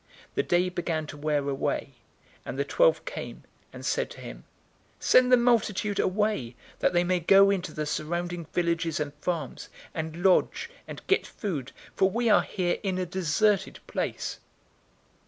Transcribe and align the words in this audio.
009:012 0.31 0.33
The 0.33 0.43
day 0.43 0.69
began 0.69 1.05
to 1.05 1.15
wear 1.17 1.47
away; 1.47 1.93
and 2.43 2.57
the 2.57 2.65
twelve 2.65 3.05
came, 3.05 3.43
and 3.71 3.85
said 3.85 4.09
to 4.09 4.19
him, 4.19 4.45
"Send 4.99 5.31
the 5.31 5.37
multitude 5.37 5.99
away, 5.99 6.55
that 6.79 6.91
they 6.93 7.03
may 7.03 7.19
go 7.19 7.51
into 7.51 7.71
the 7.71 7.85
surrounding 7.85 8.45
villages 8.45 8.99
and 8.99 9.13
farms, 9.21 9.69
and 9.93 10.23
lodge, 10.23 10.71
and 10.87 11.05
get 11.05 11.27
food, 11.27 11.71
for 11.95 12.09
we 12.09 12.29
are 12.31 12.41
here 12.41 12.79
in 12.81 12.97
a 12.97 13.05
deserted 13.05 13.77
place." 13.85 14.39